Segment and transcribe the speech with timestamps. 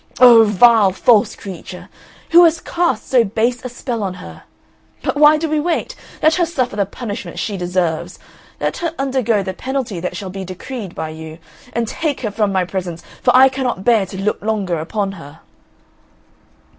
[0.19, 1.87] Ah, vile, false creature,
[2.31, 4.45] who has cast so base a spell on her?
[5.03, 5.93] But why do we wait?
[6.23, 8.17] Let her suffer the punishment she deserves;
[8.59, 11.37] let her undergo the penalty that shall be decreed by you,
[11.71, 15.41] and take her from my presence, for I cannot bear to look longer upon her."